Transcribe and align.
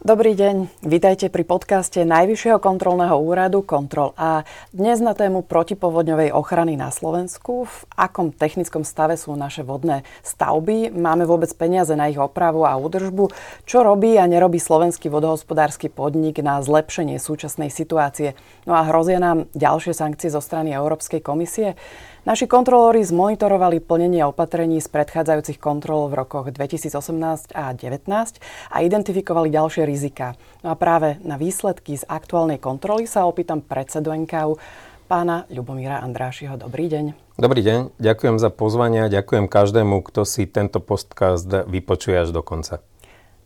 Dobrý 0.00 0.32
deň, 0.32 0.80
vítajte 0.80 1.28
pri 1.28 1.44
podcaste 1.44 2.08
Najvyššieho 2.08 2.56
kontrolného 2.56 3.20
úradu 3.20 3.60
Kontrol 3.60 4.16
A. 4.16 4.48
Dnes 4.72 4.96
na 4.96 5.12
tému 5.12 5.44
protipovodňovej 5.44 6.32
ochrany 6.32 6.72
na 6.72 6.88
Slovensku. 6.88 7.68
V 7.68 7.76
akom 8.00 8.32
technickom 8.32 8.80
stave 8.80 9.20
sú 9.20 9.36
naše 9.36 9.60
vodné 9.60 10.08
stavby? 10.24 10.88
Máme 10.88 11.28
vôbec 11.28 11.52
peniaze 11.52 11.92
na 12.00 12.08
ich 12.08 12.16
opravu 12.16 12.64
a 12.64 12.80
údržbu? 12.80 13.28
Čo 13.68 13.84
robí 13.84 14.16
a 14.16 14.24
nerobí 14.24 14.56
slovenský 14.56 15.12
vodohospodársky 15.12 15.92
podnik 15.92 16.40
na 16.40 16.64
zlepšenie 16.64 17.20
súčasnej 17.20 17.68
situácie? 17.68 18.32
No 18.64 18.80
a 18.80 18.88
hrozia 18.88 19.20
nám 19.20 19.52
ďalšie 19.52 19.92
sankcie 19.92 20.32
zo 20.32 20.40
strany 20.40 20.72
Európskej 20.72 21.20
komisie? 21.20 21.76
Naši 22.20 22.44
kontrolóri 22.44 23.00
zmonitorovali 23.00 23.80
plnenie 23.80 24.28
opatrení 24.28 24.76
z 24.84 24.92
predchádzajúcich 24.92 25.56
kontrol 25.56 26.12
v 26.12 26.20
rokoch 26.20 26.52
2018 26.52 27.56
a 27.56 27.72
2019 27.72 28.44
a 28.68 28.76
identifikovali 28.84 29.48
ďalšie 29.48 29.88
rizika. 29.88 30.36
No 30.60 30.72
a 30.72 30.76
práve 30.76 31.16
na 31.24 31.40
výsledky 31.40 31.96
z 31.96 32.04
aktuálnej 32.04 32.60
kontroly 32.60 33.08
sa 33.08 33.24
opýtam 33.24 33.64
predsedu 33.64 34.12
NKU, 34.12 34.60
pána 35.08 35.48
Ľubomíra 35.48 36.04
Andrášiho. 36.04 36.60
Dobrý 36.60 36.92
deň. 36.92 37.16
Dobrý 37.40 37.64
deň, 37.64 37.96
ďakujem 37.96 38.36
za 38.36 38.52
pozvanie 38.52 39.00
a 39.00 39.08
ďakujem 39.08 39.48
každému, 39.48 40.04
kto 40.04 40.28
si 40.28 40.44
tento 40.44 40.76
podcast 40.84 41.48
vypočuje 41.48 42.20
až 42.20 42.36
do 42.36 42.44
konca. 42.44 42.84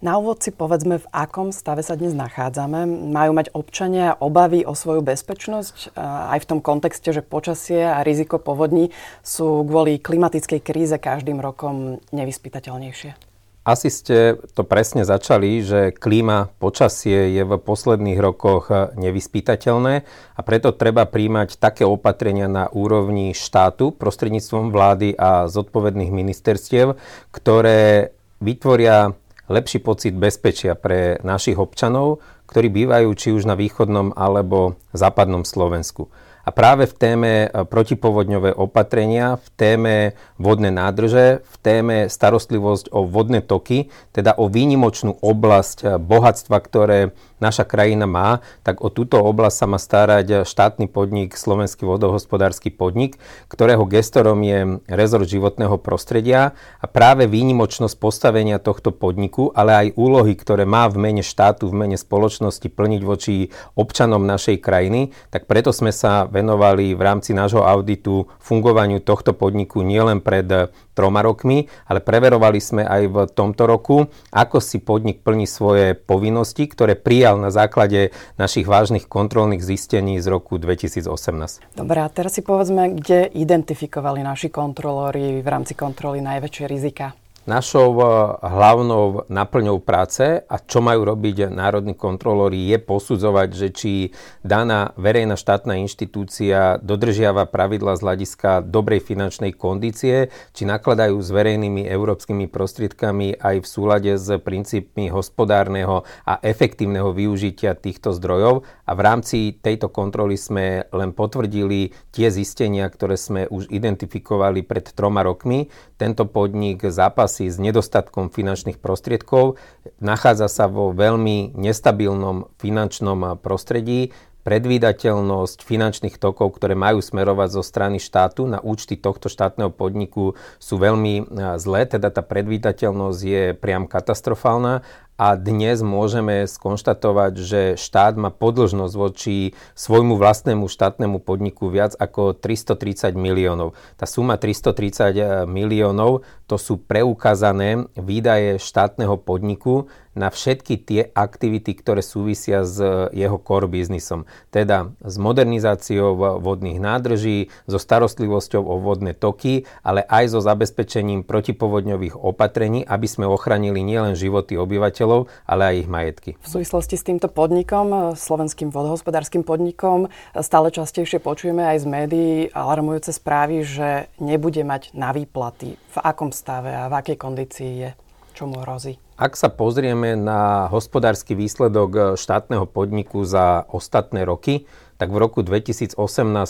Na 0.04 0.20
úvod 0.20 0.44
si 0.44 0.52
povedzme, 0.52 1.00
v 1.00 1.08
akom 1.16 1.48
stave 1.48 1.80
sa 1.80 1.96
dnes 1.96 2.12
nachádzame. 2.12 2.84
Majú 3.08 3.32
mať 3.40 3.48
občania 3.56 4.12
obavy 4.20 4.60
o 4.60 4.76
svoju 4.76 5.00
bezpečnosť 5.00 5.96
aj 5.96 6.44
v 6.44 6.48
tom 6.52 6.60
kontexte, 6.60 7.08
že 7.08 7.24
počasie 7.24 7.88
a 7.88 8.04
riziko 8.04 8.36
povodní 8.36 8.92
sú 9.24 9.64
kvôli 9.64 9.96
klimatickej 9.96 10.60
kríze 10.60 10.92
každým 11.00 11.40
rokom 11.40 12.04
nevyspytateľnejšie. 12.12 13.16
Asi 13.64 13.88
ste 13.88 14.36
to 14.52 14.60
presne 14.60 15.08
začali, 15.08 15.64
že 15.64 15.96
klíma, 15.96 16.52
počasie 16.60 17.32
je 17.32 17.40
v 17.48 17.56
posledných 17.56 18.20
rokoch 18.20 18.68
nevyspytateľné 19.00 19.94
a 20.36 20.40
preto 20.44 20.76
treba 20.76 21.08
príjmať 21.08 21.56
také 21.56 21.88
opatrenia 21.88 22.44
na 22.44 22.68
úrovni 22.68 23.32
štátu 23.32 23.88
prostredníctvom 23.96 24.68
vlády 24.68 25.16
a 25.16 25.48
zodpovedných 25.48 26.12
ministerstiev, 26.12 27.00
ktoré 27.32 28.12
vytvoria 28.44 29.16
lepší 29.48 29.78
pocit 29.80 30.14
bezpečia 30.16 30.74
pre 30.78 31.20
našich 31.20 31.58
občanov, 31.60 32.24
ktorí 32.48 32.68
bývajú 32.72 33.08
či 33.16 33.28
už 33.32 33.48
na 33.48 33.56
východnom 33.56 34.12
alebo 34.16 34.76
západnom 34.92 35.44
Slovensku. 35.44 36.08
A 36.44 36.52
práve 36.52 36.84
v 36.84 36.94
téme 36.94 37.32
e, 37.48 37.64
protipovodňové 37.64 38.52
opatrenia, 38.52 39.40
v 39.40 39.48
téme 39.56 39.94
vodné 40.36 40.68
nádrže, 40.68 41.40
v 41.40 41.56
téme 41.64 41.96
starostlivosť 42.12 42.92
o 42.92 43.08
vodné 43.08 43.40
toky, 43.40 43.88
teda 44.12 44.36
o 44.36 44.52
výnimočnú 44.52 45.16
oblasť 45.24 45.78
e, 45.80 45.84
bohatstva, 45.96 46.56
ktoré 46.60 47.16
naša 47.44 47.68
krajina 47.68 48.08
má, 48.08 48.40
tak 48.64 48.80
o 48.80 48.88
túto 48.88 49.20
oblasť 49.20 49.56
sa 49.60 49.66
má 49.68 49.76
starať 49.76 50.48
štátny 50.48 50.88
podnik 50.88 51.36
Slovenský 51.36 51.84
vodohospodársky 51.84 52.72
podnik, 52.72 53.20
ktorého 53.52 53.84
gestorom 53.84 54.40
je 54.40 54.80
rezort 54.88 55.28
životného 55.28 55.76
prostredia 55.76 56.56
a 56.80 56.86
práve 56.88 57.28
výnimočnosť 57.28 58.00
postavenia 58.00 58.56
tohto 58.56 58.96
podniku, 58.96 59.52
ale 59.52 59.92
aj 59.92 60.00
úlohy, 60.00 60.32
ktoré 60.32 60.64
má 60.64 60.88
v 60.88 60.96
mene 60.96 61.20
štátu, 61.20 61.68
v 61.68 61.84
mene 61.84 62.00
spoločnosti 62.00 62.72
plniť 62.72 63.02
voči 63.04 63.52
občanom 63.76 64.24
našej 64.24 64.64
krajiny, 64.64 65.12
tak 65.28 65.44
preto 65.44 65.68
sme 65.74 65.92
sa 65.92 66.24
venovali 66.24 66.96
v 66.96 67.02
rámci 67.04 67.36
nášho 67.36 67.60
auditu 67.60 68.30
fungovaniu 68.40 69.04
tohto 69.04 69.36
podniku 69.36 69.84
nielen 69.84 70.24
pred 70.24 70.72
troma 70.94 71.20
rokmi, 71.20 71.66
ale 71.90 71.98
preverovali 72.00 72.62
sme 72.62 72.82
aj 72.86 73.02
v 73.10 73.16
tomto 73.34 73.66
roku, 73.66 74.06
ako 74.30 74.62
si 74.62 74.78
podnik 74.78 75.26
plní 75.26 75.44
svoje 75.44 75.98
povinnosti, 75.98 76.70
ktoré 76.70 76.94
prijal 76.94 77.36
na 77.42 77.50
základe 77.50 78.14
našich 78.38 78.64
vážnych 78.64 79.10
kontrolných 79.10 79.60
zistení 79.60 80.22
z 80.22 80.26
roku 80.30 80.56
2018. 80.56 81.74
Dobre, 81.74 81.98
a 82.00 82.08
teraz 82.08 82.38
si 82.38 82.42
povedzme, 82.46 82.94
kde 82.94 83.28
identifikovali 83.34 84.22
naši 84.22 84.48
kontrolóri 84.48 85.42
v 85.42 85.48
rámci 85.50 85.74
kontroly 85.74 86.22
najväčšie 86.22 86.64
rizika? 86.70 87.23
Našou 87.44 87.92
eh, 88.00 88.08
hlavnou 88.40 89.28
naplňou 89.28 89.76
práce 89.84 90.24
a 90.24 90.56
čo 90.56 90.80
majú 90.80 91.04
robiť 91.04 91.52
národní 91.52 91.92
kontrolóri 91.92 92.72
je 92.72 92.80
posudzovať, 92.80 93.48
že 93.52 93.68
či 93.68 93.92
daná 94.40 94.96
verejná 94.96 95.36
štátna 95.36 95.76
inštitúcia 95.84 96.80
dodržiava 96.80 97.44
pravidla 97.44 98.00
z 98.00 98.04
hľadiska 98.08 98.64
dobrej 98.64 99.04
finančnej 99.04 99.52
kondície, 99.52 100.32
či 100.56 100.64
nakladajú 100.64 101.20
s 101.20 101.28
verejnými 101.28 101.84
európskymi 101.84 102.48
prostriedkami 102.48 103.36
aj 103.36 103.60
v 103.60 103.66
súlade 103.68 104.12
s 104.16 104.32
princípmi 104.40 105.12
hospodárneho 105.12 106.08
a 106.24 106.40
efektívneho 106.40 107.12
využitia 107.12 107.76
týchto 107.76 108.16
zdrojov. 108.16 108.64
A 108.88 108.96
v 108.96 109.00
rámci 109.04 109.52
tejto 109.60 109.92
kontroly 109.92 110.40
sme 110.40 110.88
len 110.88 111.12
potvrdili 111.12 111.92
tie 112.08 112.32
zistenia, 112.32 112.88
ktoré 112.88 113.20
sme 113.20 113.44
už 113.52 113.68
identifikovali 113.68 114.64
pred 114.64 114.96
troma 114.96 115.20
rokmi. 115.20 115.68
Tento 116.00 116.24
podnik 116.24 116.80
zápas 116.88 117.33
zápasí 117.34 117.50
s 117.50 117.58
nedostatkom 117.58 118.30
finančných 118.30 118.78
prostriedkov, 118.78 119.58
nachádza 119.98 120.46
sa 120.46 120.70
vo 120.70 120.94
veľmi 120.94 121.58
nestabilnom 121.58 122.46
finančnom 122.62 123.42
prostredí, 123.42 124.14
predvídateľnosť 124.44 125.64
finančných 125.64 126.20
tokov, 126.20 126.60
ktoré 126.60 126.76
majú 126.76 127.00
smerovať 127.00 127.48
zo 127.48 127.62
strany 127.64 127.96
štátu 127.96 128.44
na 128.44 128.60
účty 128.60 129.00
tohto 129.00 129.32
štátneho 129.32 129.72
podniku 129.72 130.36
sú 130.60 130.74
veľmi 130.76 131.32
zlé, 131.56 131.88
teda 131.88 132.12
tá 132.12 132.20
predvídateľnosť 132.20 133.20
je 133.24 133.42
priam 133.56 133.88
katastrofálna 133.88 134.84
a 135.14 135.38
dnes 135.38 135.78
môžeme 135.78 136.42
skonštatovať, 136.42 137.32
že 137.38 137.60
štát 137.78 138.18
má 138.18 138.34
podlžnosť 138.34 138.94
voči 138.98 139.54
svojmu 139.78 140.18
vlastnému 140.18 140.66
štátnemu 140.66 141.22
podniku 141.22 141.70
viac 141.70 141.94
ako 141.94 142.34
330 142.34 143.14
miliónov. 143.14 143.78
Tá 143.94 144.10
suma 144.10 144.34
330 144.34 145.46
miliónov 145.46 146.26
to 146.50 146.58
sú 146.58 146.82
preukázané 146.82 147.86
výdaje 147.94 148.58
štátneho 148.58 149.14
podniku 149.22 149.86
na 150.14 150.30
všetky 150.30 150.74
tie 150.80 151.00
aktivity, 151.12 151.74
ktoré 151.74 152.02
súvisia 152.02 152.62
s 152.62 152.78
jeho 153.14 153.38
core 153.38 153.70
biznisom. 153.70 154.26
Teda 154.50 154.94
s 155.02 155.18
modernizáciou 155.18 156.40
vodných 156.40 156.78
nádrží, 156.82 157.52
so 157.66 157.78
starostlivosťou 157.78 158.62
o 158.62 158.78
vodné 158.80 159.12
toky, 159.12 159.66
ale 159.82 160.06
aj 160.06 160.34
so 160.34 160.40
zabezpečením 160.40 161.26
protipovodňových 161.26 162.16
opatrení, 162.18 162.86
aby 162.86 163.06
sme 163.10 163.26
ochránili 163.28 163.82
nielen 163.82 164.14
životy 164.16 164.56
obyvateľov, 164.56 165.28
ale 165.44 165.62
aj 165.68 165.74
ich 165.84 165.88
majetky. 165.90 166.30
V 166.40 166.48
súvislosti 166.48 166.96
s 166.96 167.04
týmto 167.04 167.28
podnikom, 167.28 168.16
slovenským 168.16 168.72
vodohospodárskym 168.72 169.44
podnikom, 169.44 170.08
stále 170.40 170.72
častejšie 170.72 171.20
počujeme 171.20 171.66
aj 171.66 171.82
z 171.82 171.86
médií 171.90 172.34
alarmujúce 172.54 173.12
správy, 173.12 173.66
že 173.66 174.08
nebude 174.22 174.64
mať 174.64 174.96
na 174.96 175.12
výplaty. 175.12 175.76
V 175.76 175.96
akom 176.00 176.32
stave 176.32 176.72
a 176.72 176.88
v 176.88 176.96
akej 177.02 177.16
kondícii 177.20 177.72
je? 177.84 177.90
Čo 178.34 178.48
mu 178.48 178.64
hrozí? 178.64 179.03
Ak 179.14 179.38
sa 179.38 179.46
pozrieme 179.46 180.18
na 180.18 180.66
hospodársky 180.66 181.38
výsledok 181.38 182.18
štátneho 182.18 182.66
podniku 182.66 183.22
za 183.22 183.62
ostatné 183.70 184.26
roky, 184.26 184.66
tak 184.98 185.14
v 185.14 185.22
roku 185.22 185.46
2018 185.46 185.94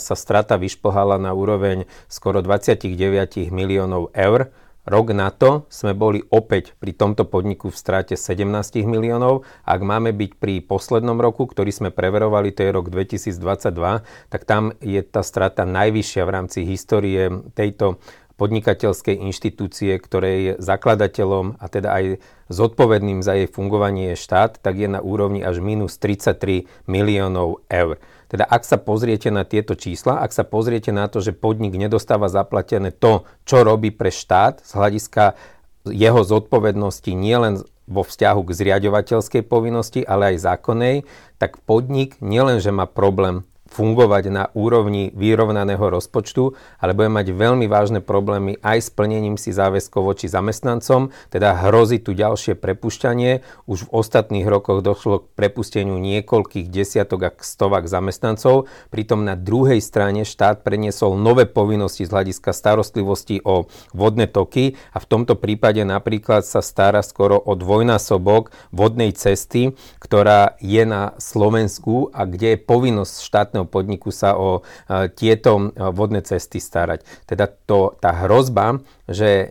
sa 0.01 0.15
strata 0.17 0.57
vyšplhala 0.57 1.21
na 1.21 1.37
úroveň 1.37 1.85
skoro 2.09 2.41
29 2.41 3.53
miliónov 3.53 4.09
eur. 4.17 4.49
Rok 4.81 5.07
na 5.13 5.29
to 5.29 5.69
sme 5.69 5.93
boli 5.93 6.25
opäť 6.33 6.73
pri 6.81 6.97
tomto 6.97 7.29
podniku 7.29 7.69
v 7.69 7.77
strate 7.77 8.17
17 8.17 8.81
miliónov. 8.89 9.45
Ak 9.61 9.85
máme 9.85 10.09
byť 10.17 10.31
pri 10.37 10.65
poslednom 10.65 11.21
roku, 11.21 11.45
ktorý 11.45 11.69
sme 11.69 11.89
preverovali, 11.93 12.49
to 12.49 12.65
je 12.65 12.73
rok 12.73 12.89
2022, 12.89 14.01
tak 14.33 14.41
tam 14.41 14.73
je 14.81 15.05
tá 15.05 15.21
strata 15.21 15.69
najvyššia 15.69 16.21
v 16.25 16.33
rámci 16.33 16.65
histórie 16.65 17.29
tejto 17.53 18.01
podnikateľskej 18.35 19.15
inštitúcie, 19.31 19.95
ktorej 19.95 20.59
zakladateľom 20.59 21.59
a 21.59 21.65
teda 21.71 21.89
aj 21.95 22.05
zodpovedným 22.51 23.23
za 23.23 23.39
jej 23.39 23.47
fungovanie 23.47 24.13
je 24.13 24.21
štát, 24.21 24.59
tak 24.59 24.75
je 24.75 24.91
na 24.91 24.99
úrovni 24.99 25.39
až 25.41 25.63
minus 25.63 25.95
33 25.97 26.67
miliónov 26.85 27.63
eur. 27.71 27.97
Teda 28.27 28.43
ak 28.43 28.67
sa 28.67 28.75
pozriete 28.75 29.31
na 29.31 29.47
tieto 29.47 29.77
čísla, 29.77 30.19
ak 30.19 30.35
sa 30.35 30.43
pozriete 30.43 30.91
na 30.91 31.07
to, 31.07 31.23
že 31.23 31.31
podnik 31.31 31.77
nedostáva 31.79 32.27
zaplatené 32.27 32.91
to, 32.91 33.23
čo 33.47 33.63
robí 33.63 33.95
pre 33.95 34.11
štát 34.11 34.59
z 34.65 34.71
hľadiska 34.75 35.39
jeho 35.87 36.21
zodpovednosti 36.25 37.13
nielen 37.13 37.61
vo 37.85 38.01
vzťahu 38.01 38.41
k 38.49 38.55
zriadovateľskej 38.57 39.45
povinnosti, 39.45 40.01
ale 40.01 40.35
aj 40.35 40.41
zákonnej, 40.41 40.95
tak 41.37 41.61
podnik 41.63 42.17
nielenže 42.17 42.73
má 42.73 42.89
problém 42.89 43.45
fungovať 43.75 44.31
na 44.31 44.43
úrovni 44.55 45.11
vyrovnaného 45.11 45.83
rozpočtu, 45.83 46.55
ale 46.79 46.95
bude 46.95 47.11
mať 47.11 47.35
veľmi 47.35 47.67
vážne 47.67 47.99
problémy 47.99 48.55
aj 48.63 48.87
s 48.87 48.89
plnením 48.95 49.35
si 49.35 49.51
záväzkov 49.51 50.15
voči 50.15 50.31
zamestnancom, 50.31 51.11
teda 51.27 51.67
hrozí 51.67 51.99
tu 51.99 52.15
ďalšie 52.15 52.55
prepušťanie. 52.55 53.43
Už 53.67 53.91
v 53.91 53.91
ostatných 53.91 54.47
rokoch 54.47 54.79
došlo 54.79 55.27
k 55.27 55.31
prepusteniu 55.35 55.99
niekoľkých 55.99 56.71
desiatok 56.71 57.19
a 57.27 57.31
stovak 57.43 57.91
zamestnancov, 57.91 58.71
pritom 58.95 59.27
na 59.27 59.35
druhej 59.35 59.83
strane 59.83 60.23
štát 60.23 60.63
preniesol 60.63 61.19
nové 61.19 61.43
povinnosti 61.43 62.07
z 62.07 62.13
hľadiska 62.15 62.55
starostlivosti 62.55 63.43
o 63.43 63.67
vodné 63.91 64.31
toky 64.31 64.79
a 64.95 65.03
v 65.03 65.09
tomto 65.09 65.35
prípade 65.35 65.83
napríklad 65.83 66.47
sa 66.47 66.63
stará 66.63 67.03
skoro 67.03 67.35
o 67.35 67.57
dvojnásobok 67.57 68.55
vodnej 68.71 69.11
cesty, 69.11 69.75
ktorá 69.99 70.55
je 70.63 70.85
na 70.87 71.17
Slovensku 71.19 72.13
a 72.13 72.23
kde 72.23 72.55
je 72.55 72.63
povinnosť 72.63 73.13
štátneho 73.25 73.64
podniku 73.67 74.13
sa 74.13 74.37
o 74.37 74.61
e, 74.61 75.09
tieto 75.13 75.57
e, 75.57 75.63
vodné 75.91 76.21
cesty 76.21 76.57
starať. 76.57 77.03
Teda 77.27 77.45
to, 77.49 77.93
tá 77.99 78.25
hrozba, 78.25 78.81
že 79.05 79.29
e, 79.35 79.45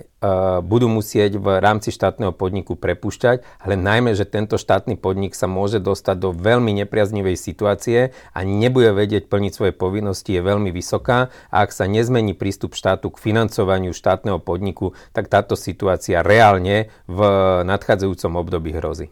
budú 0.63 0.91
musieť 0.91 1.39
v 1.39 1.59
rámci 1.63 1.95
štátneho 1.95 2.35
podniku 2.35 2.75
prepušťať, 2.79 3.63
ale 3.63 3.75
najmä, 3.75 4.15
že 4.19 4.27
tento 4.27 4.59
štátny 4.59 4.99
podnik 4.99 5.35
sa 5.35 5.51
môže 5.51 5.79
dostať 5.79 6.17
do 6.19 6.31
veľmi 6.33 6.75
nepriaznivej 6.83 7.37
situácie 7.39 8.15
a 8.33 8.39
nebude 8.43 8.95
vedieť 8.95 9.27
plniť 9.31 9.53
svoje 9.55 9.73
povinnosti, 9.75 10.35
je 10.35 10.43
veľmi 10.43 10.71
vysoká 10.71 11.35
a 11.51 11.67
ak 11.67 11.71
sa 11.75 11.91
nezmení 11.91 12.35
prístup 12.35 12.79
štátu 12.79 13.11
k 13.11 13.21
financovaniu 13.21 13.93
štátneho 13.95 14.39
podniku, 14.43 14.95
tak 15.11 15.31
táto 15.31 15.59
situácia 15.59 16.23
reálne 16.23 16.91
v 17.11 17.21
nadchádzajúcom 17.67 18.33
období 18.39 18.73
hrozí. 18.75 19.11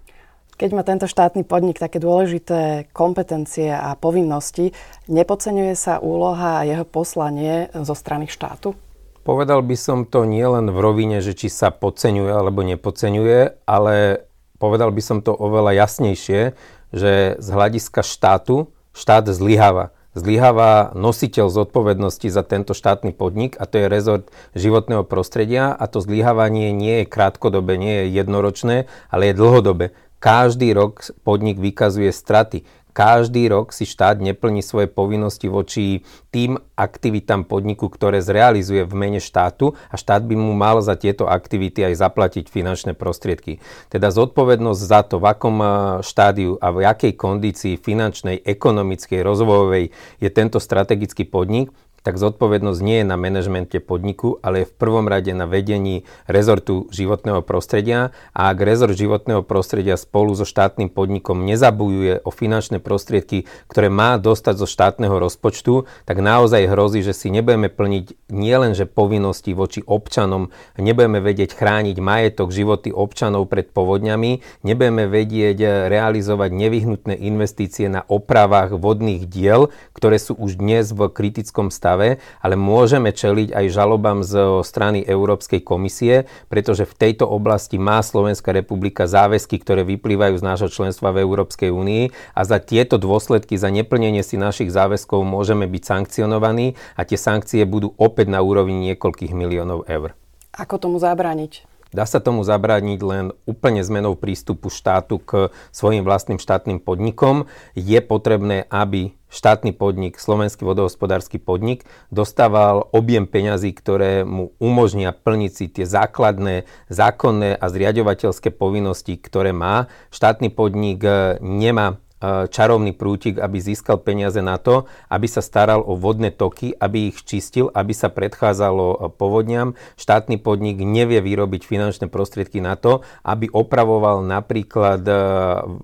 Keď 0.63 0.71
má 0.79 0.87
tento 0.87 1.11
štátny 1.11 1.43
podnik 1.43 1.83
také 1.83 1.99
dôležité 1.99 2.87
kompetencie 2.95 3.75
a 3.75 3.99
povinnosti, 3.99 4.71
nepodceňuje 5.11 5.75
sa 5.75 5.99
úloha 5.99 6.63
a 6.63 6.67
jeho 6.71 6.87
poslanie 6.87 7.67
zo 7.75 7.99
strany 7.99 8.31
štátu? 8.31 8.79
Povedal 9.27 9.59
by 9.67 9.75
som 9.75 10.07
to 10.07 10.23
nielen 10.23 10.71
v 10.71 10.79
rovine, 10.79 11.19
že 11.19 11.35
či 11.35 11.51
sa 11.51 11.75
podceňuje 11.75 12.31
alebo 12.31 12.63
nepodceňuje, 12.63 13.67
ale 13.67 14.23
povedal 14.63 14.95
by 14.95 15.03
som 15.03 15.19
to 15.19 15.35
oveľa 15.35 15.83
jasnejšie, 15.83 16.55
že 16.95 17.43
z 17.43 17.49
hľadiska 17.51 18.07
štátu 18.07 18.71
štát 18.95 19.35
zlyháva. 19.35 19.91
Zlyháva 20.15 20.95
nositeľ 20.95 21.51
zodpovednosti 21.51 22.31
za 22.31 22.47
tento 22.47 22.71
štátny 22.71 23.11
podnik 23.11 23.59
a 23.59 23.67
to 23.67 23.83
je 23.83 23.91
rezort 23.91 24.31
životného 24.55 25.03
prostredia 25.03 25.75
a 25.75 25.91
to 25.91 25.99
zlyhávanie 25.99 26.71
nie 26.71 27.03
je 27.03 27.11
krátkodobé, 27.11 27.75
nie 27.83 28.07
je 28.07 28.23
jednoročné, 28.23 28.87
ale 29.11 29.35
je 29.35 29.35
dlhodobé. 29.35 29.87
Každý 30.23 30.71
rok 30.71 31.03
podnik 31.27 31.59
vykazuje 31.59 32.15
straty. 32.15 32.63
Každý 32.95 33.51
rok 33.51 33.75
si 33.75 33.89
štát 33.89 34.23
neplní 34.23 34.63
svoje 34.63 34.87
povinnosti 34.87 35.51
voči 35.51 36.07
tým 36.31 36.63
aktivitám 36.79 37.43
podniku, 37.49 37.91
ktoré 37.91 38.23
zrealizuje 38.23 38.87
v 38.87 38.95
mene 38.95 39.19
štátu 39.19 39.75
a 39.91 39.99
štát 39.99 40.23
by 40.23 40.39
mu 40.39 40.55
mal 40.55 40.79
za 40.79 40.95
tieto 40.95 41.27
aktivity 41.27 41.83
aj 41.89 41.99
zaplatiť 41.99 42.53
finančné 42.53 42.93
prostriedky. 42.95 43.59
Teda 43.91 44.15
zodpovednosť 44.15 44.83
za 44.85 45.01
to, 45.03 45.19
v 45.19 45.27
akom 45.27 45.57
eh, 45.59 45.71
štádiu 46.07 46.55
a 46.63 46.71
v 46.71 46.87
akej 46.87 47.19
kondícii 47.19 47.75
finančnej, 47.81 48.47
ekonomickej, 48.47 49.27
rozvojovej 49.27 49.91
je 50.23 50.29
tento 50.31 50.63
strategický 50.63 51.27
podnik, 51.27 51.75
tak 52.03 52.19
zodpovednosť 52.19 52.81
nie 52.83 52.99
je 53.03 53.07
na 53.07 53.15
manažmente 53.15 53.79
podniku, 53.79 54.43
ale 54.43 54.67
je 54.67 54.71
v 54.71 54.75
prvom 54.75 55.07
rade 55.07 55.31
na 55.31 55.47
vedení 55.47 56.03
rezortu 56.27 56.91
životného 56.91 57.47
prostredia. 57.47 58.11
A 58.35 58.51
ak 58.51 58.59
rezort 58.59 58.99
životného 58.99 59.47
prostredia 59.47 59.95
spolu 59.95 60.35
so 60.35 60.43
štátnym 60.43 60.91
podnikom 60.91 61.47
nezabujuje 61.47 62.27
o 62.27 62.31
finančné 62.35 62.83
prostriedky, 62.83 63.47
ktoré 63.71 63.87
má 63.87 64.19
dostať 64.19 64.55
zo 64.59 64.67
štátneho 64.67 65.15
rozpočtu, 65.23 65.87
tak 66.03 66.19
naozaj 66.19 66.67
hrozí, 66.67 67.07
že 67.07 67.15
si 67.15 67.31
nebudeme 67.31 67.71
plniť 67.71 68.35
nielenže 68.35 68.91
povinnosti 68.91 69.55
voči 69.55 69.87
občanom, 69.87 70.51
nebudeme 70.75 71.23
vedieť 71.23 71.55
chrániť 71.55 71.97
majetok, 72.03 72.51
životy 72.51 72.91
občanov 72.91 73.47
pred 73.47 73.71
povodňami, 73.71 74.43
nebudeme 74.67 75.07
vedieť 75.07 75.87
realizovať 75.87 76.51
nevyhnutné 76.51 77.15
investície 77.15 77.87
na 77.87 78.03
opravách 78.11 78.75
vodných 78.75 79.31
diel, 79.31 79.71
ktoré 79.95 80.19
sú 80.19 80.35
už 80.35 80.59
dnes 80.59 80.91
v 80.91 81.07
kritickom 81.07 81.71
stave 81.71 81.92
stave, 81.93 82.17
ale 82.41 82.57
môžeme 82.57 83.13
čeliť 83.13 83.53
aj 83.53 83.67
žalobám 83.69 84.25
zo 84.25 84.65
strany 84.65 85.05
Európskej 85.05 85.61
komisie, 85.61 86.25
pretože 86.49 86.89
v 86.89 86.97
tejto 86.97 87.29
oblasti 87.29 87.77
má 87.77 88.01
Slovenská 88.01 88.57
republika 88.57 89.05
záväzky, 89.05 89.61
ktoré 89.61 89.85
vyplývajú 89.85 90.41
z 90.41 90.47
nášho 90.47 90.73
členstva 90.73 91.13
v 91.13 91.21
Európskej 91.29 91.69
únii 91.69 92.33
a 92.33 92.41
za 92.49 92.57
tieto 92.65 92.97
dôsledky, 92.97 93.61
za 93.61 93.69
neplnenie 93.69 94.25
si 94.25 94.41
našich 94.41 94.73
záväzkov 94.73 95.21
môžeme 95.21 95.69
byť 95.69 95.83
sankcionovaní 95.85 96.81
a 96.97 97.05
tie 97.05 97.21
sankcie 97.21 97.69
budú 97.69 97.93
opäť 98.01 98.33
na 98.33 98.41
úrovni 98.41 98.81
niekoľkých 98.93 99.37
miliónov 99.37 99.85
eur. 99.85 100.17
Ako 100.57 100.81
tomu 100.81 100.97
zabrániť? 100.97 101.72
Dá 101.93 102.09
sa 102.09 102.25
tomu 102.25 102.41
zabrániť 102.41 103.01
len 103.05 103.25
úplne 103.45 103.85
zmenou 103.85 104.17
prístupu 104.17 104.73
štátu 104.73 105.21
k 105.21 105.53
svojim 105.69 106.03
vlastným 106.09 106.41
štátnym 106.41 106.81
podnikom. 106.81 107.45
Je 107.77 108.01
potrebné, 108.01 108.65
aby 108.73 109.13
štátny 109.29 109.77
podnik, 109.77 110.17
slovenský 110.17 110.65
vodohospodársky 110.65 111.37
podnik, 111.37 111.85
dostával 112.09 112.89
objem 112.97 113.29
peňazí, 113.29 113.77
ktoré 113.77 114.25
mu 114.25 114.57
umožnia 114.57 115.13
plniť 115.13 115.53
si 115.53 115.69
tie 115.69 115.85
základné 115.85 116.65
zákonné 116.89 117.61
a 117.61 117.65
zriadovateľské 117.69 118.49
povinnosti, 118.53 119.21
ktoré 119.21 119.53
má. 119.53 119.93
Štátny 120.13 120.49
podnik 120.53 121.05
nemá 121.41 122.01
E, 122.12 122.12
čarovný 122.49 122.95
prútik, 122.95 123.43
aby 123.43 123.59
získal 123.59 123.99
peniaze 123.99 124.39
na 124.39 124.57
to, 124.59 124.87
aby 125.11 125.27
sa 125.27 125.43
staral 125.43 125.83
o 125.83 125.99
vodné 125.99 126.31
toky, 126.31 126.71
aby 126.79 127.11
ich 127.11 127.27
čistil, 127.27 127.69
aby 127.75 127.91
sa 127.91 128.09
predchádzalo 128.09 128.87
e, 128.87 128.97
povodňam. 129.11 129.75
Štátny 129.99 130.39
podnik 130.39 130.79
nevie 130.83 131.19
vyrobiť 131.19 131.67
finančné 131.67 132.07
prostriedky 132.07 132.63
na 132.63 132.79
to, 132.79 133.03
aby 133.27 133.51
opravoval 133.51 134.23
napríklad 134.23 135.03
e, 135.03 135.15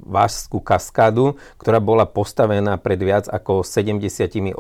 Vážskú 0.09 0.63
kaskádu, 0.63 1.37
ktorá 1.59 1.83
bola 1.83 2.07
postavená 2.07 2.79
pred 2.79 2.99
viac 3.03 3.27
ako 3.27 3.67
70-80 3.67 4.55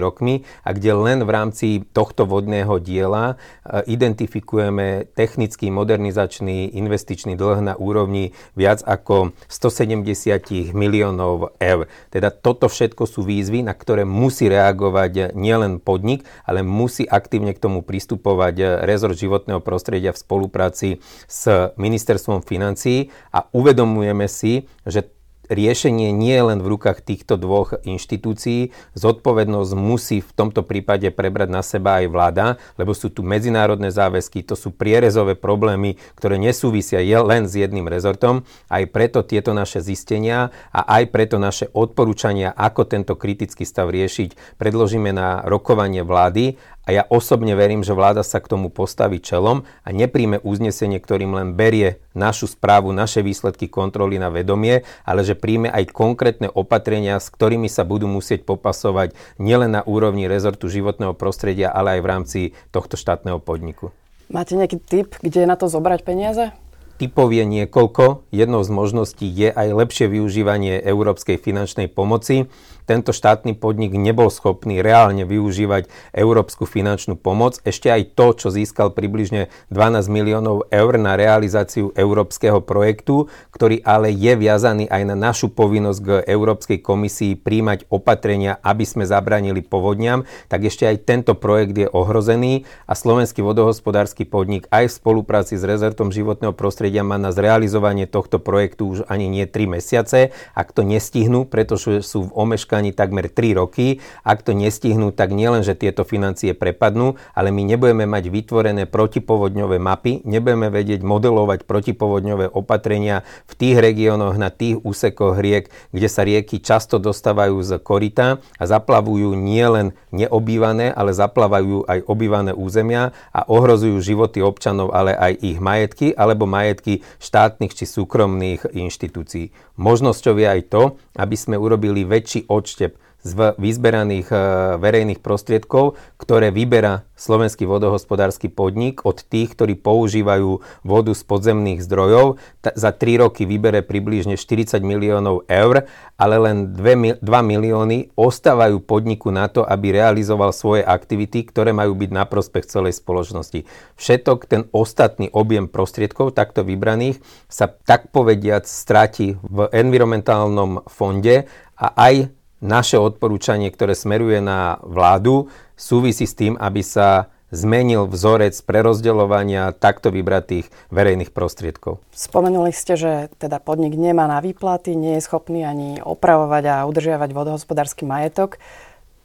rokmi 0.00 0.42
a 0.64 0.72
kde 0.72 0.92
len 0.96 1.18
v 1.22 1.30
rámci 1.30 1.66
tohto 1.92 2.24
vodného 2.26 2.80
diela 2.82 3.38
identifikujeme 3.86 5.08
technický, 5.14 5.70
modernizačný, 5.70 6.74
investičný 6.76 7.38
dlh 7.38 7.60
na 7.62 7.74
úrovni 7.78 8.34
viac 8.58 8.82
ako 8.84 9.36
170 9.48 10.72
miliónov 10.72 10.85
miliónov 10.86 11.58
eur. 11.58 11.90
Teda 12.14 12.30
toto 12.30 12.70
všetko 12.70 13.10
sú 13.10 13.26
výzvy, 13.26 13.66
na 13.66 13.74
ktoré 13.74 14.06
musí 14.06 14.46
reagovať 14.46 15.34
nielen 15.34 15.82
podnik, 15.82 16.22
ale 16.46 16.62
musí 16.62 17.02
aktívne 17.02 17.50
k 17.50 17.58
tomu 17.58 17.82
pristupovať 17.82 18.86
rezort 18.86 19.18
životného 19.18 19.58
prostredia 19.58 20.14
v 20.14 20.22
spolupráci 20.22 20.88
s 21.26 21.74
ministerstvom 21.74 22.46
financií 22.46 23.10
a 23.34 23.50
uvedomujeme 23.50 24.30
si, 24.30 24.70
že 24.86 25.15
riešenie 25.50 26.12
nie 26.12 26.34
je 26.34 26.44
len 26.54 26.60
v 26.62 26.76
rukách 26.76 27.02
týchto 27.02 27.40
dvoch 27.40 27.74
inštitúcií. 27.82 28.70
Zodpovednosť 28.94 29.72
musí 29.74 30.22
v 30.22 30.30
tomto 30.32 30.62
prípade 30.62 31.08
prebrať 31.10 31.48
na 31.50 31.62
seba 31.64 32.02
aj 32.02 32.06
vláda, 32.10 32.46
lebo 32.76 32.94
sú 32.94 33.10
tu 33.10 33.26
medzinárodné 33.26 33.90
záväzky, 33.90 34.44
to 34.46 34.54
sú 34.54 34.72
prierezové 34.74 35.34
problémy, 35.34 35.98
ktoré 36.18 36.36
nesúvisia 36.36 37.02
len 37.22 37.48
s 37.48 37.56
jedným 37.56 37.88
rezortom. 37.88 38.44
Aj 38.68 38.82
preto 38.86 39.24
tieto 39.24 39.56
naše 39.56 39.80
zistenia 39.80 40.54
a 40.70 41.00
aj 41.00 41.10
preto 41.10 41.36
naše 41.40 41.70
odporúčania, 41.72 42.52
ako 42.52 42.86
tento 42.86 43.14
kritický 43.16 43.64
stav 43.64 43.90
riešiť, 43.90 44.58
predložíme 44.60 45.10
na 45.10 45.42
rokovanie 45.46 46.02
vlády 46.04 46.58
a 46.86 46.94
ja 46.94 47.02
osobne 47.10 47.58
verím, 47.58 47.82
že 47.82 47.90
vláda 47.90 48.22
sa 48.22 48.38
k 48.38 48.46
tomu 48.46 48.70
postaví 48.70 49.18
čelom 49.18 49.66
a 49.82 49.88
nepríjme 49.90 50.38
uznesenie, 50.46 51.02
ktorým 51.02 51.34
len 51.34 51.58
berie 51.58 51.98
našu 52.14 52.46
správu, 52.46 52.94
naše 52.94 53.26
výsledky 53.26 53.66
kontroly 53.66 54.22
na 54.22 54.30
vedomie, 54.30 54.86
ale 55.02 55.26
že 55.26 55.34
príjme 55.34 55.66
aj 55.66 55.90
konkrétne 55.90 56.46
opatrenia, 56.46 57.18
s 57.18 57.26
ktorými 57.34 57.66
sa 57.66 57.82
budú 57.82 58.06
musieť 58.06 58.46
popasovať 58.46 59.18
nielen 59.42 59.74
na 59.74 59.82
úrovni 59.82 60.30
rezortu 60.30 60.70
životného 60.70 61.18
prostredia, 61.18 61.74
ale 61.74 61.98
aj 61.98 62.00
v 62.00 62.08
rámci 62.08 62.40
tohto 62.70 62.94
štátneho 62.94 63.42
podniku. 63.42 63.90
Máte 64.30 64.54
nejaký 64.54 64.78
tip, 64.78 65.18
kde 65.18 65.42
na 65.42 65.58
to 65.58 65.66
zobrať 65.66 66.06
peniaze? 66.06 66.54
Typov 66.96 67.28
je 67.28 67.44
niekoľko. 67.44 68.24
Jednou 68.32 68.64
z 68.64 68.70
možností 68.72 69.28
je 69.28 69.52
aj 69.52 69.68
lepšie 69.68 70.08
využívanie 70.08 70.80
európskej 70.80 71.36
finančnej 71.36 71.92
pomoci 71.92 72.48
tento 72.86 73.10
štátny 73.10 73.58
podnik 73.58 73.92
nebol 73.98 74.30
schopný 74.30 74.78
reálne 74.78 75.26
využívať 75.26 75.90
európsku 76.14 76.64
finančnú 76.64 77.18
pomoc. 77.18 77.58
Ešte 77.66 77.90
aj 77.90 78.14
to, 78.14 78.32
čo 78.38 78.48
získal 78.54 78.94
približne 78.94 79.50
12 79.74 80.06
miliónov 80.06 80.70
eur 80.70 80.94
na 80.96 81.18
realizáciu 81.18 81.90
európskeho 81.98 82.62
projektu, 82.62 83.26
ktorý 83.50 83.82
ale 83.82 84.14
je 84.14 84.32
viazaný 84.38 84.86
aj 84.86 85.02
na 85.02 85.18
našu 85.18 85.50
povinnosť 85.50 86.00
k 86.00 86.08
Európskej 86.30 86.78
komisii 86.80 87.34
príjmať 87.34 87.90
opatrenia, 87.90 88.62
aby 88.62 88.86
sme 88.86 89.02
zabranili 89.02 89.66
povodňam, 89.66 90.22
tak 90.46 90.70
ešte 90.70 90.86
aj 90.86 91.02
tento 91.02 91.34
projekt 91.34 91.74
je 91.74 91.90
ohrozený 91.90 92.62
a 92.86 92.94
Slovenský 92.94 93.42
vodohospodársky 93.42 94.22
podnik 94.22 94.70
aj 94.70 94.88
v 94.88 94.96
spolupráci 95.02 95.58
s 95.58 95.66
rezortom 95.66 96.14
životného 96.14 96.54
prostredia 96.54 97.02
má 97.02 97.18
na 97.18 97.34
zrealizovanie 97.34 98.06
tohto 98.06 98.38
projektu 98.38 98.94
už 98.94 98.98
ani 99.10 99.26
nie 99.26 99.44
3 99.44 99.80
mesiace. 99.80 100.30
Ak 100.54 100.70
to 100.70 100.86
nestihnú, 100.86 101.48
pretože 101.50 102.06
sú 102.06 102.30
v 102.30 102.34
omeškaní 102.36 102.75
počkaní 102.76 102.92
takmer 102.92 103.32
3 103.32 103.56
roky. 103.56 104.04
Ak 104.20 104.44
to 104.44 104.52
nestihnú, 104.52 105.08
tak 105.08 105.32
nielen, 105.32 105.64
že 105.64 105.72
tieto 105.72 106.04
financie 106.04 106.52
prepadnú, 106.52 107.16
ale 107.32 107.48
my 107.48 107.64
nebudeme 107.64 108.04
mať 108.04 108.28
vytvorené 108.28 108.84
protipovodňové 108.84 109.80
mapy, 109.80 110.20
nebudeme 110.28 110.68
vedieť 110.68 111.00
modelovať 111.00 111.64
protipovodňové 111.64 112.52
opatrenia 112.52 113.24
v 113.48 113.52
tých 113.56 113.76
regiónoch, 113.80 114.36
na 114.36 114.52
tých 114.52 114.76
úsekoch 114.84 115.40
riek, 115.40 115.72
kde 115.96 116.08
sa 116.12 116.20
rieky 116.20 116.60
často 116.60 117.00
dostávajú 117.00 117.64
z 117.64 117.80
korita 117.80 118.44
a 118.60 118.64
zaplavujú 118.68 119.32
nielen 119.32 119.96
neobývané, 120.12 120.92
ale 120.92 121.16
zaplavajú 121.16 121.88
aj 121.88 122.04
obývané 122.04 122.52
územia 122.52 123.16
a 123.32 123.48
ohrozujú 123.48 124.04
životy 124.04 124.44
občanov, 124.44 124.92
ale 124.92 125.16
aj 125.16 125.32
ich 125.40 125.56
majetky 125.64 126.12
alebo 126.12 126.44
majetky 126.44 127.00
štátnych 127.24 127.72
či 127.72 127.88
súkromných 127.88 128.68
inštitúcií. 128.76 129.56
Možnosťou 129.80 130.36
je 130.36 130.48
aj 130.48 130.62
to, 130.68 130.82
aby 131.16 131.36
sme 131.40 131.56
urobili 131.56 132.04
väčší 132.04 132.48
odštep 132.66 132.98
z 133.26 133.58
vyzberaných 133.58 134.30
e, 134.30 134.38
verejných 134.78 135.18
prostriedkov, 135.18 135.98
ktoré 136.14 136.54
vyberá 136.54 137.02
slovenský 137.18 137.66
vodohospodársky 137.66 138.46
podnik 138.46 139.02
od 139.02 139.18
tých, 139.26 139.58
ktorí 139.58 139.74
používajú 139.82 140.62
vodu 140.86 141.10
z 141.10 141.22
podzemných 141.26 141.82
zdrojov. 141.82 142.38
Za 142.62 142.94
3 142.94 143.26
roky 143.26 143.42
vybere 143.42 143.82
približne 143.82 144.38
40 144.38 144.78
miliónov 144.86 145.42
eur, 145.50 145.90
ale 146.14 146.36
len 146.38 146.70
2, 146.70 147.18
2 147.18 147.26
milióny 147.26 148.14
ostávajú 148.14 148.78
podniku 148.86 149.34
na 149.34 149.50
to, 149.50 149.66
aby 149.66 149.98
realizoval 149.98 150.54
svoje 150.54 150.86
aktivity, 150.86 151.42
ktoré 151.50 151.74
majú 151.74 151.98
byť 151.98 152.10
na 152.14 152.30
prospech 152.30 152.70
celej 152.70 152.94
spoločnosti. 152.94 153.66
Všetok 153.98 154.38
ten 154.46 154.62
ostatný 154.70 155.34
objem 155.34 155.66
prostriedkov 155.66 156.38
takto 156.38 156.62
vybraných 156.62 157.18
sa 157.50 157.66
tak 157.66 158.14
povediac 158.14 158.70
stráti 158.70 159.34
v 159.42 159.66
environmentálnom 159.74 160.86
fonde 160.86 161.50
a 161.74 161.86
aj 161.96 162.36
naše 162.66 162.98
odporúčanie, 162.98 163.70
ktoré 163.70 163.94
smeruje 163.94 164.42
na 164.42 164.82
vládu, 164.82 165.46
súvisí 165.78 166.26
s 166.26 166.34
tým, 166.34 166.58
aby 166.58 166.82
sa 166.82 167.30
zmenil 167.54 168.10
vzorec 168.10 168.58
prerozdeľovania 168.66 169.70
takto 169.78 170.10
vybratých 170.10 170.66
verejných 170.90 171.30
prostriedkov. 171.30 172.02
Spomenuli 172.10 172.74
ste, 172.74 172.98
že 172.98 173.12
teda 173.38 173.62
podnik 173.62 173.94
nemá 173.94 174.26
na 174.26 174.42
výplaty, 174.42 174.98
nie 174.98 175.14
je 175.16 175.26
schopný 175.30 175.62
ani 175.62 176.02
opravovať 176.02 176.64
a 176.66 176.76
udržiavať 176.90 177.30
vodohospodársky 177.30 178.02
majetok. 178.02 178.58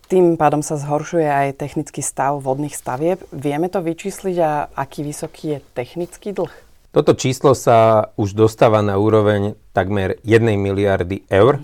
Tým 0.05 0.35
pádom 0.35 0.61
sa 0.61 0.75
zhoršuje 0.77 1.23
aj 1.23 1.57
technický 1.57 2.03
stav 2.03 2.37
vodných 2.43 2.75
stavieb. 2.75 3.23
Vieme 3.31 3.71
to 3.71 3.81
vyčísliť 3.81 4.37
a 4.43 4.69
aký 4.75 5.07
vysoký 5.07 5.57
je 5.57 5.59
technický 5.73 6.35
dlh? 6.35 6.51
Toto 6.91 7.15
číslo 7.15 7.55
sa 7.55 8.11
už 8.19 8.35
dostáva 8.35 8.83
na 8.83 8.99
úroveň 8.99 9.55
takmer 9.71 10.19
1 10.27 10.43
miliardy 10.59 11.23
eur. 11.31 11.63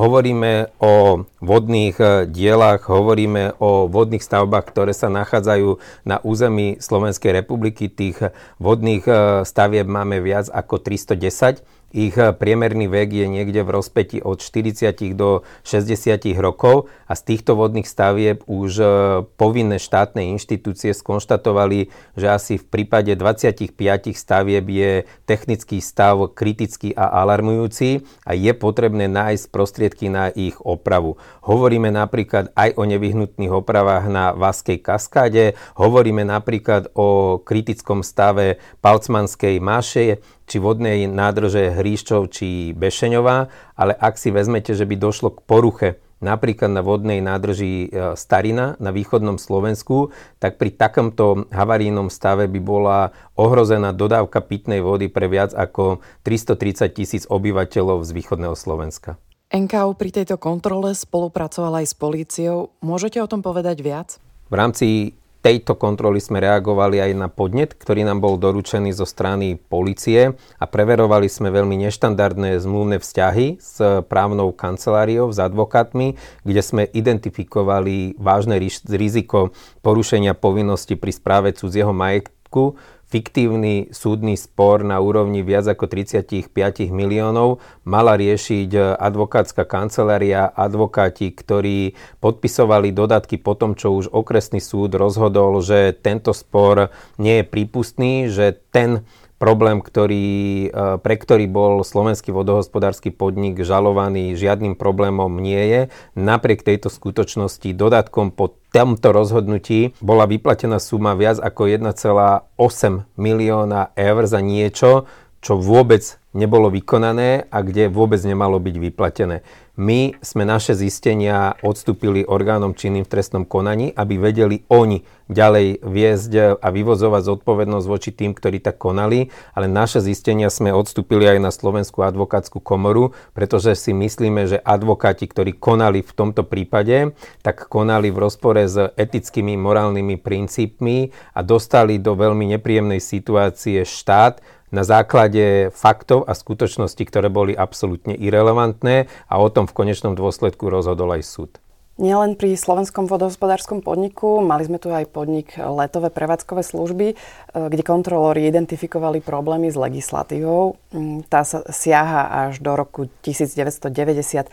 Hovoríme 0.00 0.72
o 0.80 1.28
vodných 1.44 1.96
e, 2.00 2.24
dielach, 2.24 2.88
hovoríme 2.88 3.60
o 3.60 3.84
vodných 3.84 4.24
stavbách, 4.24 4.72
ktoré 4.72 4.96
sa 4.96 5.12
nachádzajú 5.12 5.76
na 6.08 6.16
území 6.24 6.80
Slovenskej 6.80 7.44
republiky. 7.44 7.92
Tých 7.92 8.32
vodných 8.56 9.04
e, 9.04 9.44
stavieb 9.44 9.84
máme 9.84 10.24
viac 10.24 10.48
ako 10.48 10.80
310 10.80 11.60
ich 11.90 12.14
eh, 12.14 12.30
priemerný 12.30 12.86
vek 12.86 13.10
je 13.10 13.26
niekde 13.26 13.66
v 13.66 13.70
rozpeti 13.74 14.18
od 14.22 14.38
40 14.38 15.14
do 15.18 15.42
60 15.66 16.22
rokov 16.38 16.86
a 17.10 17.18
z 17.18 17.22
týchto 17.34 17.58
vodných 17.58 17.86
stavieb 17.86 18.46
už 18.46 18.70
eh, 18.78 18.88
povinné 19.34 19.82
štátne 19.82 20.30
inštitúcie 20.30 20.94
skonštatovali, 20.94 21.90
že 22.14 22.26
asi 22.30 22.62
v 22.62 22.64
prípade 22.66 23.12
25 23.18 23.74
stavieb 24.14 24.66
je 24.70 24.92
technický 25.26 25.82
stav 25.82 26.30
kritický 26.34 26.94
a 26.94 27.10
alarmujúci 27.26 28.06
a 28.22 28.38
je 28.38 28.52
potrebné 28.54 29.10
nájsť 29.10 29.50
prostriedky 29.50 30.06
na 30.10 30.30
ich 30.30 30.54
opravu. 30.62 31.18
Hovoríme 31.42 31.90
napríklad 31.90 32.54
aj 32.54 32.78
o 32.78 32.86
nevyhnutných 32.86 33.50
opravách 33.50 34.06
na 34.06 34.30
Vaskej 34.30 34.78
kaskáde, 34.78 35.58
hovoríme 35.74 36.22
napríklad 36.22 36.94
o 36.94 37.40
kritickom 37.42 38.06
stave 38.06 38.62
Palcmanskej 38.78 39.58
máše, 39.58 40.22
či 40.50 40.58
vodnej 40.58 41.06
nádrže 41.06 41.78
Hríščov 41.78 42.34
či 42.34 42.74
Bešeňová, 42.74 43.46
ale 43.78 43.94
ak 43.94 44.18
si 44.18 44.34
vezmete, 44.34 44.74
že 44.74 44.82
by 44.82 44.98
došlo 44.98 45.38
k 45.38 45.40
poruche 45.46 45.88
napríklad 46.20 46.68
na 46.68 46.84
vodnej 46.84 47.24
nádrži 47.24 47.88
e, 47.88 48.14
Starina 48.14 48.76
na 48.76 48.92
východnom 48.92 49.40
Slovensku, 49.40 50.12
tak 50.36 50.60
pri 50.60 50.74
takomto 50.76 51.48
havarijnom 51.48 52.12
stave 52.12 52.46
by 52.46 52.60
bola 52.60 52.98
ohrozená 53.34 53.96
dodávka 53.96 54.44
pitnej 54.44 54.84
vody 54.84 55.08
pre 55.08 55.26
viac 55.32 55.56
ako 55.56 56.04
330 56.22 56.92
tisíc 56.92 57.22
obyvateľov 57.24 58.04
z 58.04 58.10
východného 58.12 58.52
Slovenska. 58.52 59.16
NKU 59.50 59.98
pri 59.98 60.10
tejto 60.14 60.38
kontrole 60.38 60.94
spolupracovala 60.94 61.82
aj 61.82 61.86
s 61.90 61.94
políciou. 61.98 62.70
Môžete 62.84 63.18
o 63.18 63.26
tom 63.26 63.42
povedať 63.42 63.82
viac? 63.82 64.22
V 64.46 64.54
rámci 64.54 65.18
tejto 65.40 65.76
kontroly 65.76 66.20
sme 66.20 66.40
reagovali 66.40 67.00
aj 67.00 67.12
na 67.16 67.28
podnet, 67.32 67.72
ktorý 67.72 68.04
nám 68.04 68.20
bol 68.20 68.36
doručený 68.36 68.92
zo 68.92 69.08
strany 69.08 69.56
policie 69.56 70.36
a 70.60 70.64
preverovali 70.68 71.26
sme 71.32 71.48
veľmi 71.48 71.80
neštandardné 71.88 72.60
zmluvné 72.60 73.00
vzťahy 73.00 73.56
s 73.56 73.80
právnou 74.06 74.52
kanceláriou, 74.52 75.32
s 75.32 75.40
advokátmi, 75.40 76.20
kde 76.44 76.62
sme 76.62 76.82
identifikovali 76.92 78.20
vážne 78.20 78.60
riziko 78.92 79.56
porušenia 79.80 80.36
povinnosti 80.36 80.94
pri 80.94 81.12
správe 81.16 81.48
cudzieho 81.56 81.96
majetku 81.96 82.76
fiktívny 83.10 83.90
súdny 83.90 84.38
spor 84.38 84.86
na 84.86 85.02
úrovni 85.02 85.42
viac 85.42 85.66
ako 85.66 85.90
35 85.90 86.46
miliónov 86.94 87.58
mala 87.82 88.14
riešiť 88.14 88.96
advokátska 88.96 89.66
kancelária, 89.66 90.46
advokáti, 90.46 91.34
ktorí 91.34 91.98
podpisovali 92.22 92.94
dodatky 92.94 93.42
po 93.42 93.58
tom, 93.58 93.74
čo 93.74 93.98
už 93.98 94.14
okresný 94.14 94.62
súd 94.62 94.94
rozhodol, 94.94 95.58
že 95.58 95.90
tento 95.90 96.30
spor 96.30 96.94
nie 97.18 97.42
je 97.42 97.44
prípustný, 97.50 98.30
že 98.30 98.54
ten 98.70 99.02
problém, 99.40 99.80
ktorý, 99.80 100.28
e, 100.68 101.00
pre 101.00 101.16
ktorý 101.16 101.48
bol 101.48 101.80
slovenský 101.80 102.28
vodohospodársky 102.28 103.08
podnik 103.08 103.56
žalovaný, 103.64 104.36
žiadnym 104.36 104.76
problémom 104.76 105.32
nie 105.40 105.58
je. 105.58 105.80
Napriek 106.12 106.60
tejto 106.60 106.92
skutočnosti 106.92 107.72
dodatkom 107.72 108.36
po 108.36 108.60
tomto 108.70 109.16
rozhodnutí 109.16 109.96
bola 110.04 110.28
vyplatená 110.28 110.76
suma 110.76 111.16
viac 111.16 111.40
ako 111.40 111.72
1,8 111.72 113.08
milióna 113.16 113.96
eur 113.96 114.22
za 114.28 114.44
niečo, 114.44 115.08
čo 115.40 115.56
vôbec 115.56 116.04
nebolo 116.36 116.68
vykonané 116.68 117.48
a 117.48 117.64
kde 117.64 117.88
vôbec 117.88 118.20
nemalo 118.20 118.60
byť 118.60 118.76
vyplatené. 118.76 119.40
My 119.80 120.12
sme 120.20 120.44
naše 120.44 120.76
zistenia 120.76 121.56
odstúpili 121.64 122.20
orgánom 122.28 122.76
činným 122.76 123.08
v 123.08 123.12
trestnom 123.16 123.48
konaní, 123.48 123.96
aby 123.96 124.20
vedeli 124.20 124.60
oni 124.68 125.08
ďalej 125.24 125.80
viesť 125.80 126.60
a 126.60 126.68
vyvozovať 126.68 127.22
zodpovednosť 127.24 127.86
voči 127.88 128.12
tým, 128.12 128.36
ktorí 128.36 128.60
tak 128.60 128.76
konali, 128.76 129.32
ale 129.56 129.72
naše 129.72 130.04
zistenia 130.04 130.52
sme 130.52 130.68
odstúpili 130.76 131.24
aj 131.32 131.38
na 131.40 131.48
Slovenskú 131.48 132.04
advokátsku 132.04 132.60
komoru, 132.60 133.16
pretože 133.32 133.72
si 133.72 133.96
myslíme, 133.96 134.52
že 134.52 134.60
advokáti, 134.60 135.24
ktorí 135.24 135.56
konali 135.56 136.04
v 136.04 136.12
tomto 136.12 136.44
prípade, 136.44 137.16
tak 137.40 137.64
konali 137.72 138.12
v 138.12 138.20
rozpore 138.20 138.60
s 138.68 138.76
etickými, 138.76 139.56
morálnymi 139.56 140.20
princípmi 140.20 141.08
a 141.32 141.40
dostali 141.40 141.96
do 141.96 142.20
veľmi 142.20 142.52
nepríjemnej 142.52 143.00
situácie 143.00 143.88
štát, 143.88 144.59
na 144.70 144.86
základe 144.86 145.74
faktov 145.74 146.26
a 146.26 146.34
skutočností, 146.34 147.06
ktoré 147.06 147.26
boli 147.30 147.52
absolútne 147.54 148.14
irrelevantné 148.14 149.10
a 149.26 149.34
o 149.38 149.48
tom 149.50 149.66
v 149.66 149.76
konečnom 149.76 150.14
dôsledku 150.14 150.70
rozhodol 150.70 151.14
aj 151.14 151.22
súd. 151.26 151.52
Nielen 152.00 152.32
pri 152.40 152.56
slovenskom 152.56 153.04
vodohospodárskom 153.04 153.84
podniku, 153.84 154.40
mali 154.40 154.64
sme 154.64 154.80
tu 154.80 154.88
aj 154.88 155.04
podnik 155.12 155.52
letové 155.60 156.08
prevádzkové 156.08 156.64
služby, 156.64 157.06
e, 157.12 157.14
kde 157.52 157.84
kontrolóri 157.84 158.48
identifikovali 158.48 159.20
problémy 159.20 159.68
s 159.68 159.76
legislatívou. 159.76 160.80
Mm, 160.96 161.28
tá 161.28 161.44
sa 161.44 161.60
siaha 161.68 162.48
až 162.48 162.64
do 162.64 162.72
roku 162.72 163.12
1990. 163.20 164.48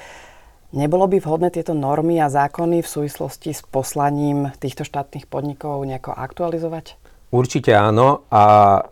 Nebolo 0.76 1.08
by 1.08 1.24
vhodné 1.24 1.48
tieto 1.48 1.72
normy 1.72 2.20
a 2.20 2.28
zákony 2.28 2.84
v 2.84 2.92
súvislosti 2.92 3.56
s 3.56 3.64
poslaním 3.64 4.52
týchto 4.60 4.84
štátnych 4.84 5.32
podnikov 5.32 5.80
nejako 5.88 6.12
aktualizovať? 6.20 7.00
Určite 7.28 7.76
áno 7.76 8.24
a 8.32 8.44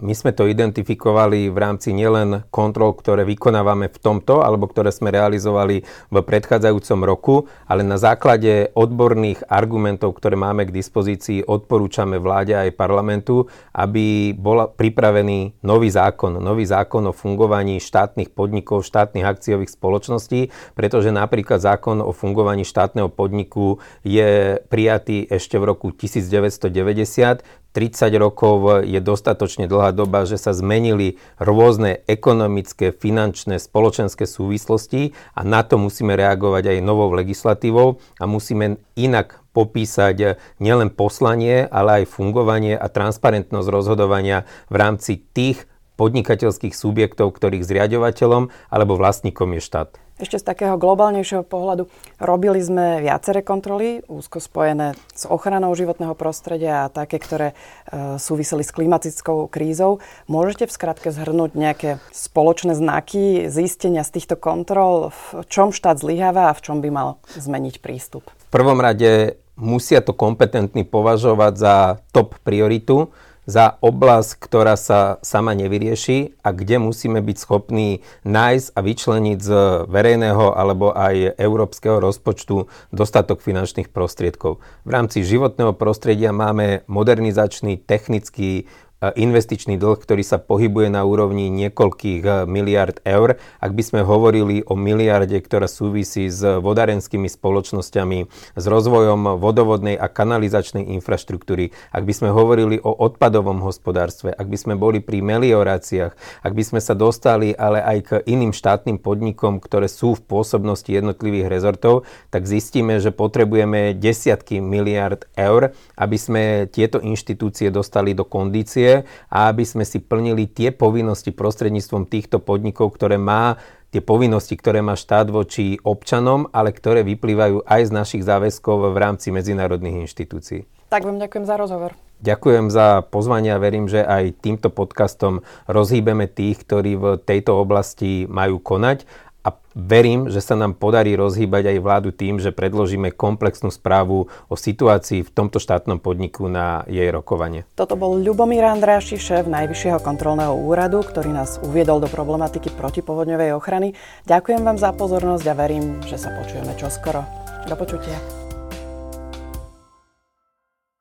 my 0.03 0.11
sme 0.11 0.35
to 0.35 0.43
identifikovali 0.43 1.47
v 1.47 1.55
rámci 1.55 1.95
nielen 1.95 2.43
kontrol, 2.51 2.91
ktoré 2.91 3.23
vykonávame 3.23 3.87
v 3.87 3.95
tomto 3.95 4.43
alebo 4.43 4.67
ktoré 4.67 4.91
sme 4.91 5.07
realizovali 5.07 5.87
v 6.11 6.15
predchádzajúcom 6.19 6.99
roku, 7.07 7.35
ale 7.63 7.87
na 7.87 7.95
základe 7.95 8.75
odborných 8.75 9.47
argumentov, 9.47 10.19
ktoré 10.19 10.35
máme 10.35 10.67
k 10.67 10.75
dispozícii, 10.75 11.47
odporúčame 11.47 12.19
vláde 12.19 12.59
aj 12.59 12.75
parlamentu, 12.75 13.47
aby 13.71 14.35
bol 14.35 14.67
pripravený 14.67 15.63
nový 15.63 15.87
zákon, 15.87 16.35
nový 16.35 16.67
zákon 16.67 17.07
o 17.07 17.15
fungovaní 17.15 17.79
štátnych 17.79 18.35
podnikov, 18.35 18.83
štátnych 18.83 19.23
akciových 19.23 19.71
spoločností, 19.71 20.51
pretože 20.75 21.07
napríklad 21.07 21.63
zákon 21.63 22.03
o 22.03 22.11
fungovaní 22.11 22.67
štátneho 22.67 23.07
podniku 23.07 23.79
je 24.03 24.59
prijatý 24.67 25.23
ešte 25.31 25.55
v 25.55 25.71
roku 25.71 25.95
1990 25.95 27.63
30 27.75 28.07
rokov 28.15 28.87
je 28.87 29.03
dostatočne 29.03 29.67
dlhá 29.67 29.91
doba, 29.91 30.23
že 30.23 30.39
sa 30.39 30.55
zmenili 30.55 31.19
rôzne 31.35 32.07
ekonomické, 32.07 32.95
finančné, 32.95 33.59
spoločenské 33.59 34.23
súvislosti 34.23 35.11
a 35.35 35.43
na 35.43 35.59
to 35.67 35.75
musíme 35.75 36.15
reagovať 36.15 36.71
aj 36.71 36.79
novou 36.79 37.11
legislatívou 37.11 37.99
a 38.15 38.23
musíme 38.23 38.79
inak 38.95 39.43
popísať 39.51 40.39
nielen 40.63 40.91
poslanie, 40.95 41.67
ale 41.67 42.03
aj 42.03 42.15
fungovanie 42.15 42.79
a 42.79 42.87
transparentnosť 42.87 43.67
rozhodovania 43.67 44.47
v 44.71 44.75
rámci 44.79 45.19
tých 45.35 45.67
podnikateľských 45.95 46.75
subjektov, 46.75 47.35
ktorých 47.35 47.63
zriadovateľom 47.63 48.51
alebo 48.71 48.93
vlastníkom 48.95 49.55
je 49.57 49.61
štát. 49.63 49.89
Ešte 50.15 50.39
z 50.39 50.47
takého 50.47 50.79
globálnejšieho 50.79 51.43
pohľadu 51.43 51.91
robili 52.23 52.63
sme 52.63 53.03
viaceré 53.03 53.43
kontroly, 53.43 53.99
úzko 54.07 54.39
spojené 54.39 54.95
s 55.11 55.27
ochranou 55.27 55.75
životného 55.75 56.15
prostredia 56.15 56.87
a 56.87 56.91
také, 56.91 57.19
ktoré 57.19 57.51
e, 57.51 58.15
súviseli 58.15 58.63
s 58.63 58.71
klimatickou 58.71 59.51
krízou. 59.51 59.99
Môžete 60.31 60.71
v 60.71 60.75
skratke 60.75 61.11
zhrnúť 61.11 61.59
nejaké 61.59 61.99
spoločné 62.15 62.79
znaky 62.79 63.51
zistenia 63.51 64.07
z 64.07 64.15
týchto 64.15 64.39
kontrol, 64.39 65.11
v 65.11 65.43
čom 65.51 65.75
štát 65.75 65.99
zlyháva 65.99 66.47
a 66.47 66.55
v 66.55 66.63
čom 66.63 66.79
by 66.79 66.89
mal 66.95 67.19
zmeniť 67.35 67.83
prístup? 67.83 68.23
V 68.47 68.51
prvom 68.55 68.79
rade 68.79 69.35
musia 69.59 69.99
to 69.99 70.15
kompetentní 70.15 70.87
považovať 70.87 71.53
za 71.59 71.75
top 72.15 72.39
prioritu 72.47 73.11
za 73.45 73.77
oblasť, 73.81 74.41
ktorá 74.41 74.75
sa 74.75 75.21
sama 75.21 75.53
nevyrieši 75.53 76.37
a 76.41 76.49
kde 76.51 76.81
musíme 76.81 77.21
byť 77.21 77.37
schopní 77.37 78.01
nájsť 78.25 78.67
a 78.73 78.79
vyčleniť 78.81 79.39
z 79.39 79.51
verejného 79.85 80.53
alebo 80.53 80.91
aj 80.91 81.37
európskeho 81.37 82.01
rozpočtu 82.01 82.65
dostatok 82.89 83.41
finančných 83.45 83.93
prostriedkov. 83.93 84.59
V 84.85 84.89
rámci 84.89 85.21
životného 85.21 85.77
prostredia 85.77 86.33
máme 86.33 86.83
modernizačný, 86.89 87.81
technický, 87.85 88.65
investičný 89.13 89.77
dlh, 89.77 90.01
ktorý 90.01 90.23
sa 90.25 90.41
pohybuje 90.41 90.89
na 90.89 91.05
úrovni 91.05 91.51
niekoľkých 91.53 92.23
eh, 92.25 92.33
miliard 92.49 92.97
eur. 93.05 93.37
Ak 93.61 93.71
by 93.77 93.83
sme 93.85 94.01
hovorili 94.01 94.65
o 94.65 94.73
miliarde, 94.73 95.37
ktorá 95.37 95.69
súvisí 95.69 96.31
s 96.31 96.41
vodárenskými 96.41 97.29
spoločnosťami, 97.29 98.19
s 98.55 98.65
rozvojom 98.65 99.37
vodovodnej 99.37 99.99
a 99.99 100.09
kanalizačnej 100.09 100.89
infraštruktúry, 100.97 101.75
ak 101.91 102.03
by 102.07 102.13
sme 102.15 102.29
hovorili 102.31 102.79
o 102.81 102.95
odpadovom 102.95 103.61
hospodárstve, 103.61 104.31
ak 104.31 104.47
by 104.47 104.57
sme 104.57 104.73
boli 104.79 105.03
pri 105.03 105.19
melioráciách, 105.21 106.13
ak 106.41 106.53
by 106.55 106.63
sme 106.63 106.79
sa 106.79 106.95
dostali 106.95 107.51
ale 107.51 107.83
aj 107.83 107.97
k 108.01 108.09
iným 108.25 108.55
štátnym 108.55 108.97
podnikom, 108.97 109.59
ktoré 109.59 109.91
sú 109.91 110.15
v 110.15 110.23
pôsobnosti 110.23 110.87
jednotlivých 110.87 111.51
rezortov, 111.51 112.07
tak 112.31 112.47
zistíme, 112.47 113.03
že 113.03 113.11
potrebujeme 113.11 113.91
desiatky 113.97 114.63
miliard 114.63 115.27
eur, 115.35 115.75
aby 115.99 116.17
sme 116.17 116.43
tieto 116.71 117.03
inštitúcie 117.03 117.67
dostali 117.67 118.15
do 118.15 118.23
kondície, 118.23 118.94
a 119.27 119.51
aby 119.51 119.67
sme 119.67 119.83
si 119.83 119.99
plnili 119.99 120.47
tie 120.47 120.71
povinnosti 120.71 121.35
prostredníctvom 121.35 122.07
týchto 122.07 122.39
podnikov, 122.39 122.95
ktoré 122.95 123.19
má 123.19 123.59
tie 123.91 123.99
povinnosti, 123.99 124.55
ktoré 124.55 124.79
má 124.79 124.95
štát 124.95 125.27
voči 125.31 125.79
občanom, 125.83 126.47
ale 126.55 126.71
ktoré 126.75 127.03
vyplývajú 127.03 127.67
aj 127.67 127.81
z 127.87 127.91
našich 127.91 128.23
záväzkov 128.23 128.91
v 128.91 128.97
rámci 128.99 129.31
medzinárodných 129.31 130.07
inštitúcií. 130.07 130.67
Tak 130.91 131.07
vám 131.07 131.19
ďakujem 131.19 131.47
za 131.47 131.55
rozhovor. 131.55 131.91
Ďakujem 132.23 132.71
za 132.71 133.03
pozvanie 133.11 133.51
a 133.51 133.59
verím, 133.59 133.91
že 133.91 133.99
aj 133.99 134.39
týmto 134.39 134.71
podcastom 134.71 135.43
rozhýbeme 135.67 136.31
tých, 136.31 136.63
ktorí 136.63 136.95
v 136.95 137.05
tejto 137.19 137.59
oblasti 137.59 138.23
majú 138.27 138.59
konať 138.63 139.03
a 139.45 139.53
verím, 139.77 140.33
že 140.33 140.41
sa 140.41 140.57
nám 140.57 140.73
podarí 140.73 141.13
rozhýbať 141.13 141.77
aj 141.77 141.77
vládu 141.85 142.09
tým, 142.09 142.41
že 142.41 142.49
predložíme 142.49 143.13
komplexnú 143.13 143.69
správu 143.69 144.25
o 144.49 144.55
situácii 144.57 145.21
v 145.21 145.29
tomto 145.29 145.61
štátnom 145.61 146.01
podniku 146.01 146.49
na 146.49 146.81
jej 146.89 147.05
rokovanie. 147.13 147.69
Toto 147.77 147.93
bol 147.93 148.17
Ľubomír 148.17 148.65
Andráši, 148.65 149.21
šéf 149.21 149.45
Najvyššieho 149.45 150.01
kontrolného 150.01 150.57
úradu, 150.57 151.05
ktorý 151.05 151.29
nás 151.29 151.61
uviedol 151.61 152.01
do 152.01 152.09
problematiky 152.09 152.73
protipovodňovej 152.73 153.53
ochrany. 153.53 153.93
Ďakujem 154.25 154.65
vám 154.65 154.81
za 154.81 154.89
pozornosť 154.97 155.45
a 155.45 155.53
verím, 155.53 156.01
že 156.09 156.17
sa 156.17 156.33
počujeme 156.33 156.73
čoskoro. 156.73 157.21
Do 157.69 157.77
počutia. 157.77 158.44